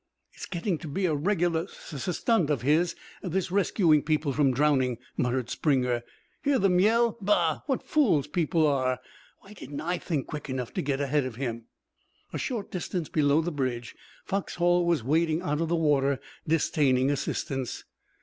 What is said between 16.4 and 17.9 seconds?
disdaining assistance.